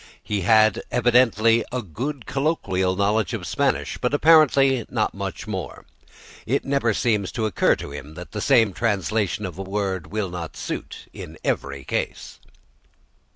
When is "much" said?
5.13-5.45